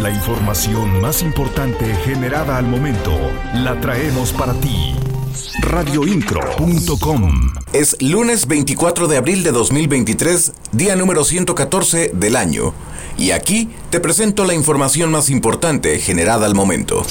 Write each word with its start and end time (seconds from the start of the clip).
La 0.00 0.10
información 0.10 1.00
más 1.00 1.22
importante 1.22 1.84
generada 2.04 2.56
al 2.56 2.66
momento 2.66 3.10
la 3.52 3.80
traemos 3.80 4.32
para 4.32 4.54
ti. 4.54 4.94
Radioincro.com 5.60 7.52
Es 7.72 8.00
lunes 8.00 8.46
24 8.46 9.08
de 9.08 9.16
abril 9.16 9.42
de 9.42 9.50
2023, 9.50 10.52
día 10.70 10.94
número 10.94 11.24
114 11.24 12.12
del 12.14 12.36
año. 12.36 12.74
Y 13.16 13.32
aquí 13.32 13.70
te 13.90 13.98
presento 13.98 14.44
la 14.44 14.54
información 14.54 15.10
más 15.10 15.30
importante 15.30 15.98
generada 15.98 16.46
al 16.46 16.54
momento. 16.54 17.04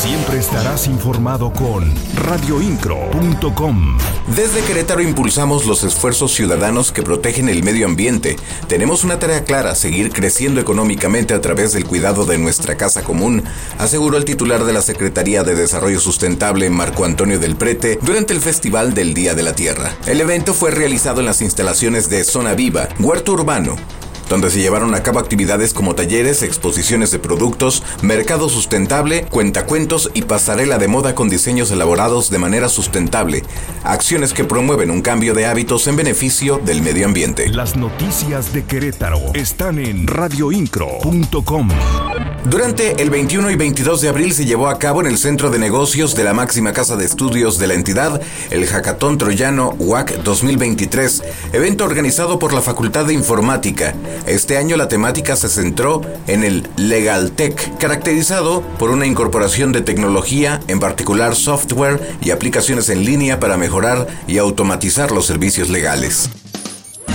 Siempre 0.00 0.38
estarás 0.38 0.86
informado 0.86 1.52
con 1.52 1.90
radioincro.com. 2.16 3.98
Desde 4.36 4.62
Querétaro 4.62 5.00
impulsamos 5.00 5.66
los 5.66 5.84
esfuerzos 5.84 6.32
ciudadanos 6.32 6.92
que 6.92 7.02
protegen 7.02 7.48
el 7.48 7.62
medio 7.62 7.86
ambiente. 7.86 8.36
Tenemos 8.68 9.04
una 9.04 9.18
tarea 9.18 9.44
clara, 9.44 9.74
seguir 9.74 10.12
creciendo 10.12 10.60
económicamente 10.60 11.32
a 11.32 11.40
través 11.40 11.72
del 11.72 11.86
cuidado 11.86 12.26
de 12.26 12.38
nuestra 12.38 12.76
casa 12.76 13.02
común, 13.02 13.44
aseguró 13.78 14.18
el 14.18 14.24
titular 14.24 14.64
de 14.64 14.72
la 14.72 14.82
Secretaría 14.82 15.42
de 15.42 15.54
Desarrollo 15.54 16.00
Sustentable, 16.00 16.68
Marco 16.70 17.04
Antonio 17.04 17.38
del 17.38 17.56
Prete, 17.56 17.98
durante 18.02 18.34
el 18.34 18.40
Festival 18.40 18.94
del 18.94 19.14
Día 19.14 19.34
de 19.34 19.42
la 19.42 19.54
Tierra. 19.54 19.94
El 20.06 20.20
evento 20.20 20.54
fue 20.54 20.70
realizado 20.70 21.20
en 21.20 21.26
las 21.26 21.40
instalaciones 21.40 22.10
de 22.10 22.24
Zona 22.24 22.54
Viva, 22.54 22.88
Huerto 22.98 23.32
Urbano, 23.32 23.76
donde 24.28 24.50
se 24.50 24.60
llevaron 24.60 24.94
a 24.94 25.02
cabo 25.02 25.18
actividades 25.18 25.74
como 25.74 25.94
talleres, 25.94 26.42
exposiciones 26.42 27.10
de 27.10 27.18
productos, 27.18 27.82
mercado 28.02 28.48
sustentable, 28.48 29.24
cuentacuentos 29.24 30.10
y 30.14 30.22
pasarela 30.22 30.78
de 30.78 30.88
moda 30.88 31.14
con 31.14 31.28
diseños 31.28 31.70
elaborados 31.70 32.30
de 32.30 32.38
manera 32.38 32.68
sustentable, 32.68 33.42
acciones 33.82 34.32
que 34.32 34.44
promueven 34.44 34.90
un 34.90 35.02
cambio 35.02 35.34
de 35.34 35.46
hábitos 35.46 35.86
en 35.86 35.96
beneficio 35.96 36.60
del 36.64 36.82
medio 36.82 37.06
ambiente. 37.06 37.48
Las 37.48 37.76
noticias 37.76 38.52
de 38.52 38.64
Querétaro 38.64 39.20
están 39.34 39.78
en 39.78 40.06
radioincro.com. 40.06 41.68
Durante 42.44 43.00
el 43.02 43.08
21 43.08 43.50
y 43.50 43.56
22 43.56 44.02
de 44.02 44.08
abril 44.08 44.32
se 44.34 44.44
llevó 44.44 44.68
a 44.68 44.78
cabo 44.78 45.00
en 45.00 45.06
el 45.06 45.16
Centro 45.16 45.50
de 45.50 45.58
Negocios 45.58 46.14
de 46.14 46.24
la 46.24 46.34
máxima 46.34 46.72
casa 46.72 46.96
de 46.96 47.06
estudios 47.06 47.58
de 47.58 47.66
la 47.66 47.74
entidad 47.74 48.20
el 48.50 48.66
Hackathon 48.66 49.18
Troyano 49.18 49.74
WAC 49.78 50.22
2023, 50.22 51.22
evento 51.52 51.84
organizado 51.84 52.38
por 52.38 52.52
la 52.52 52.60
Facultad 52.60 53.06
de 53.06 53.14
Informática. 53.14 53.94
Este 54.26 54.56
año 54.56 54.76
la 54.76 54.88
temática 54.88 55.36
se 55.36 55.48
centró 55.48 56.02
en 56.26 56.44
el 56.44 56.68
Legal 56.76 57.32
Tech, 57.32 57.78
caracterizado 57.78 58.62
por 58.78 58.90
una 58.90 59.06
incorporación 59.06 59.72
de 59.72 59.80
tecnología, 59.80 60.60
en 60.68 60.80
particular 60.80 61.34
software 61.34 62.16
y 62.20 62.30
aplicaciones 62.30 62.88
en 62.88 63.04
línea 63.04 63.40
para 63.40 63.56
mejorar 63.56 64.06
y 64.26 64.38
automatizar 64.38 65.10
los 65.10 65.26
servicios 65.26 65.68
legales. 65.70 66.30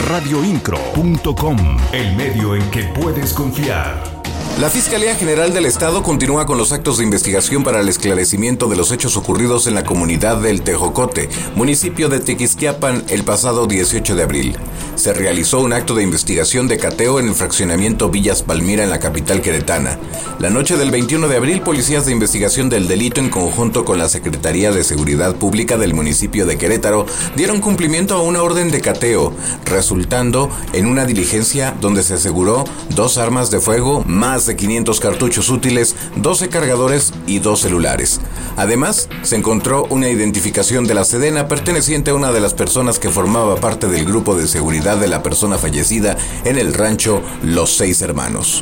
Radioincro.com, 0.08 1.58
el 1.94 2.16
medio 2.16 2.56
en 2.56 2.72
que 2.72 2.84
puedes 2.84 3.34
confiar. 3.34 4.19
La 4.60 4.70
Fiscalía 4.70 5.16
General 5.16 5.54
del 5.54 5.66
Estado 5.66 6.04
continúa 6.04 6.46
con 6.46 6.58
los 6.58 6.74
actos 6.74 6.98
de 6.98 7.06
investigación 7.06 7.64
para 7.64 7.80
el 7.80 7.88
esclarecimiento 7.88 8.68
de 8.68 8.76
los 8.76 8.92
hechos 8.92 9.16
ocurridos 9.16 9.68
en 9.68 9.74
la 9.74 9.86
comunidad 9.86 10.36
del 10.36 10.64
Tejocote, 10.64 11.30
municipio 11.56 12.10
de 12.10 12.20
Tequisquiapan, 12.20 13.06
el 13.08 13.24
pasado 13.24 13.68
18 13.68 14.18
de 14.18 14.24
abril. 14.24 14.58
Se 14.96 15.14
realizó 15.14 15.62
un 15.62 15.72
acto 15.72 15.96
de 15.96 16.04
investigación 16.04 16.68
de 16.68 16.78
cateo 16.78 17.22
en 17.22 17.30
el 17.30 17.36
fraccionamiento 17.36 18.10
Villas 18.10 18.44
Palmira 18.44 18.84
en 18.84 18.90
la 18.90 19.00
capital 19.00 19.42
queretana. 19.42 19.98
La 20.40 20.50
noche 20.50 20.76
del 20.76 20.92
21 20.92 21.30
de 21.30 21.38
abril, 21.38 21.62
policías 21.62 22.06
de 22.06 22.12
investigación 22.12 22.68
del 22.68 22.90
delito 22.90 23.22
en 23.22 23.30
conjunto 23.30 23.86
con 23.86 23.98
la 23.98 24.10
Secretaría 24.10 24.74
de 24.74 24.84
Seguridad 24.84 25.36
Pública 25.36 25.78
del 25.78 25.94
municipio 25.94 26.46
de 26.46 26.58
Querétaro 26.58 27.06
dieron 27.38 27.62
cumplimiento 27.62 28.14
a 28.16 28.24
una 28.24 28.44
orden 28.44 28.72
de 28.72 28.82
cateo, 28.82 29.32
resultando 29.64 30.50
en 30.74 30.86
una 30.86 31.06
diligencia 31.06 31.74
donde 31.80 32.04
se 32.04 32.16
aseguró 32.16 32.66
dos 32.90 33.18
armas 33.18 33.52
de 33.52 33.62
fuego, 33.62 34.04
más 34.06 34.49
de 34.50 34.56
500 34.56 35.00
cartuchos 35.00 35.50
útiles, 35.50 35.96
12 36.18 36.50
cargadores 36.50 37.14
y 37.28 37.40
dos 37.40 37.62
celulares. 37.62 38.20
Además, 38.58 39.08
se 39.22 39.36
encontró 39.36 39.86
una 39.90 40.10
identificación 40.10 40.86
de 40.88 40.96
la 40.96 41.06
Sedena 41.06 41.48
perteneciente 41.48 42.12
a 42.12 42.16
una 42.16 42.32
de 42.32 42.42
las 42.42 42.56
personas 42.56 42.98
que 42.98 43.10
formaba 43.10 43.56
parte 43.58 43.88
del 43.88 44.06
grupo 44.06 44.36
de 44.36 44.48
seguridad 44.48 44.98
de 44.98 45.08
la 45.08 45.22
persona 45.22 45.60
fallecida 45.60 46.18
en 46.46 46.58
el 46.58 46.74
rancho 46.74 47.22
Los 47.44 47.78
Seis 47.78 48.02
Hermanos 48.02 48.62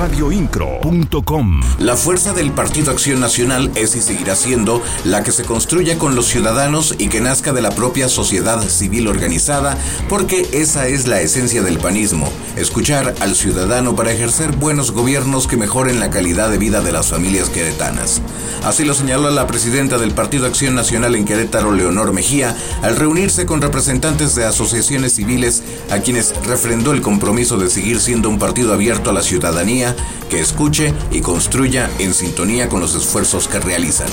radioincro.com. 0.00 1.60
La 1.78 1.94
fuerza 1.94 2.32
del 2.32 2.52
Partido 2.52 2.90
Acción 2.90 3.20
Nacional 3.20 3.70
es 3.74 3.94
y 3.94 4.00
seguirá 4.00 4.34
siendo 4.34 4.82
la 5.04 5.22
que 5.22 5.30
se 5.30 5.44
construya 5.44 5.98
con 5.98 6.14
los 6.14 6.24
ciudadanos 6.24 6.94
y 6.96 7.08
que 7.08 7.20
nazca 7.20 7.52
de 7.52 7.60
la 7.60 7.70
propia 7.72 8.08
sociedad 8.08 8.66
civil 8.66 9.08
organizada, 9.08 9.76
porque 10.08 10.48
esa 10.52 10.88
es 10.88 11.06
la 11.06 11.20
esencia 11.20 11.62
del 11.62 11.78
panismo, 11.78 12.32
escuchar 12.56 13.14
al 13.20 13.34
ciudadano 13.34 13.94
para 13.94 14.10
ejercer 14.10 14.56
buenos 14.56 14.92
gobiernos 14.92 15.46
que 15.46 15.58
mejoren 15.58 16.00
la 16.00 16.08
calidad 16.08 16.48
de 16.48 16.56
vida 16.56 16.80
de 16.80 16.92
las 16.92 17.08
familias 17.08 17.50
queretanas. 17.50 18.22
Así 18.64 18.86
lo 18.86 18.94
señaló 18.94 19.28
la 19.28 19.46
presidenta 19.46 19.98
del 19.98 20.12
Partido 20.12 20.46
Acción 20.46 20.74
Nacional 20.74 21.14
en 21.14 21.26
Querétaro, 21.26 21.72
Leonor 21.72 22.14
Mejía, 22.14 22.56
al 22.80 22.96
reunirse 22.96 23.44
con 23.44 23.60
representantes 23.60 24.34
de 24.34 24.46
asociaciones 24.46 25.14
civiles 25.14 25.62
a 25.90 25.98
quienes 25.98 26.34
refrendó 26.46 26.92
el 26.92 27.02
compromiso 27.02 27.58
de 27.58 27.68
seguir 27.68 28.00
siendo 28.00 28.30
un 28.30 28.38
partido 28.38 28.72
abierto 28.72 29.10
a 29.10 29.12
la 29.12 29.22
ciudadanía 29.22 29.89
que 30.28 30.40
escuche 30.40 30.94
y 31.10 31.20
construya 31.20 31.90
en 31.98 32.14
sintonía 32.14 32.68
con 32.68 32.80
los 32.80 32.94
esfuerzos 32.94 33.48
que 33.48 33.60
realizan. 33.60 34.08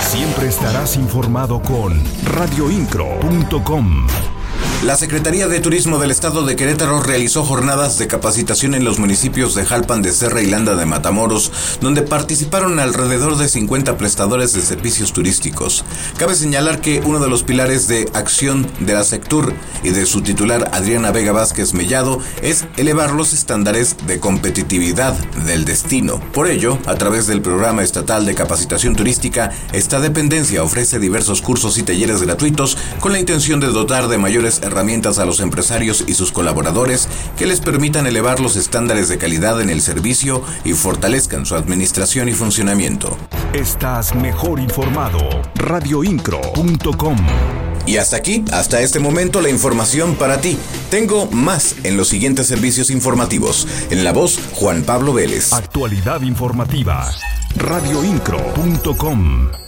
Siempre 0.00 0.48
estarás 0.48 0.96
informado 0.96 1.60
con 1.62 2.02
radioincro.com. 2.24 4.06
La 4.84 4.96
Secretaría 4.96 5.46
de 5.46 5.60
Turismo 5.60 6.00
del 6.00 6.10
Estado 6.10 6.44
de 6.44 6.56
Querétaro 6.56 7.00
realizó 7.00 7.44
jornadas 7.44 7.98
de 7.98 8.08
capacitación 8.08 8.74
en 8.74 8.82
los 8.82 8.98
municipios 8.98 9.54
de 9.54 9.64
Jalpan 9.64 10.02
de 10.02 10.10
Serra 10.10 10.42
y 10.42 10.46
Landa 10.46 10.74
de 10.74 10.86
Matamoros, 10.86 11.52
donde 11.80 12.02
participaron 12.02 12.80
alrededor 12.80 13.36
de 13.36 13.46
50 13.46 13.96
prestadores 13.96 14.52
de 14.54 14.60
servicios 14.60 15.12
turísticos. 15.12 15.84
Cabe 16.18 16.34
señalar 16.34 16.80
que 16.80 17.00
uno 17.04 17.20
de 17.20 17.28
los 17.28 17.44
pilares 17.44 17.86
de 17.86 18.10
acción 18.12 18.66
de 18.80 18.94
la 18.94 19.04
Sectur 19.04 19.54
y 19.84 19.90
de 19.90 20.04
su 20.04 20.20
titular 20.22 20.68
Adriana 20.72 21.12
Vega 21.12 21.30
Vázquez 21.30 21.74
Mellado 21.74 22.18
es 22.42 22.64
elevar 22.76 23.12
los 23.12 23.32
estándares 23.32 23.96
de 24.08 24.18
competitividad 24.18 25.14
del 25.46 25.64
destino. 25.64 26.18
Por 26.32 26.48
ello, 26.48 26.76
a 26.86 26.96
través 26.96 27.28
del 27.28 27.40
programa 27.40 27.84
estatal 27.84 28.26
de 28.26 28.34
capacitación 28.34 28.96
turística, 28.96 29.52
esta 29.72 30.00
dependencia 30.00 30.64
ofrece 30.64 30.98
diversos 30.98 31.40
cursos 31.40 31.78
y 31.78 31.84
talleres 31.84 32.20
gratuitos 32.20 32.76
con 32.98 33.12
la 33.12 33.20
intención 33.20 33.60
de 33.60 33.68
dotar 33.68 34.08
de 34.08 34.18
mayores 34.18 34.60
herramientas 34.72 35.18
a 35.18 35.24
los 35.24 35.40
empresarios 35.40 36.04
y 36.06 36.14
sus 36.14 36.32
colaboradores 36.32 37.08
que 37.36 37.46
les 37.46 37.60
permitan 37.60 38.06
elevar 38.06 38.40
los 38.40 38.56
estándares 38.56 39.08
de 39.08 39.18
calidad 39.18 39.60
en 39.60 39.70
el 39.70 39.80
servicio 39.80 40.42
y 40.64 40.72
fortalezcan 40.72 41.46
su 41.46 41.54
administración 41.54 42.28
y 42.28 42.32
funcionamiento. 42.32 43.16
Estás 43.52 44.14
mejor 44.14 44.58
informado. 44.58 45.20
Radioincro.com 45.54 47.16
y 47.86 47.96
hasta 47.96 48.16
aquí, 48.16 48.44
hasta 48.52 48.80
este 48.80 49.00
momento, 49.00 49.40
la 49.40 49.50
información 49.50 50.14
para 50.14 50.40
ti. 50.40 50.56
Tengo 50.90 51.26
más 51.26 51.76
en 51.82 51.96
los 51.96 52.08
siguientes 52.08 52.46
servicios 52.46 52.90
informativos. 52.90 53.66
En 53.90 54.04
la 54.04 54.12
voz, 54.12 54.38
Juan 54.54 54.84
Pablo 54.84 55.12
Vélez. 55.12 55.52
Actualidad 55.52 56.22
informativa. 56.22 57.10
Radioincro.com 57.56 59.61